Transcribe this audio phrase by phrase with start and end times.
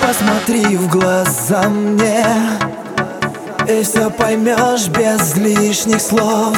[0.00, 2.24] Посмотри в глаза мне
[3.68, 6.56] И поймешь без лишних слов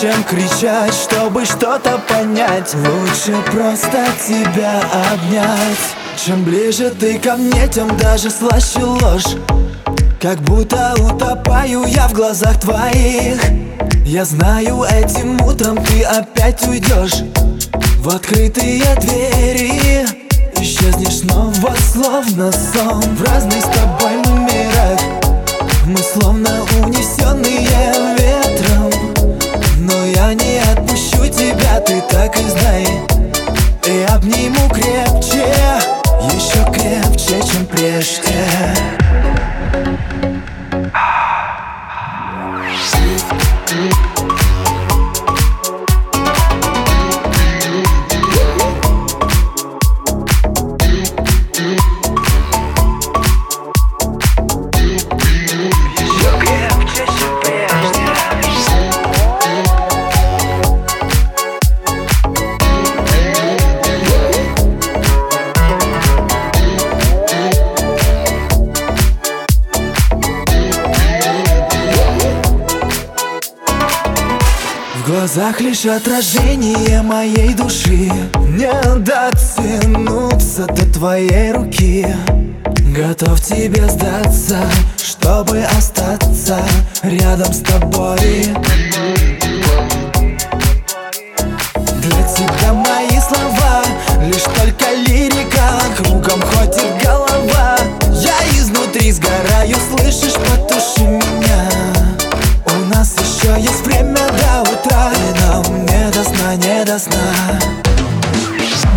[0.00, 2.74] чем кричать, чтобы что-то понять?
[2.74, 4.80] Лучше просто тебя
[5.12, 5.96] обнять.
[6.16, 9.36] Чем ближе ты ко мне, тем даже слаще ложь.
[10.20, 13.40] Как будто утопаю я в глазах твоих.
[14.04, 17.22] Я знаю, этим утром ты опять уйдешь.
[17.98, 20.06] В открытые двери
[20.60, 23.00] Исчезнешь снова, словно сон.
[23.00, 24.65] В разных с тобой мирах
[32.26, 32.86] так и знай
[33.86, 35.46] И обниму крепче,
[36.34, 38.34] еще крепче, чем прежде
[75.16, 78.12] глазах лишь отражение моей души.
[78.50, 82.06] Не дотянуться до твоей руки.
[82.94, 84.58] Готов тебе сдаться,
[85.02, 86.58] чтобы остаться
[87.02, 88.20] рядом с тобой.
[92.02, 93.82] Для тебя мои слова
[94.22, 95.80] лишь только лирика.
[95.96, 97.78] Кругом и голова.
[98.12, 101.70] Я изнутри сгораю, слышишь, потуши меня.
[102.66, 103.95] У нас еще есть время
[106.26, 107.76] сна, не до сна.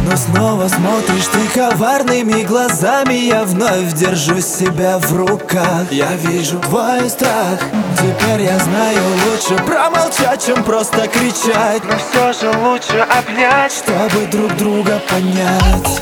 [0.09, 5.91] Но снова смотришь ты коварными глазами Я вновь держу себя в руках.
[5.91, 7.59] Я вижу твой страх
[7.95, 11.84] Теперь я знаю лучше промолчать, чем просто кричать.
[11.84, 13.72] Но все же лучше обнять?
[13.72, 16.01] Чтобы друг друга понять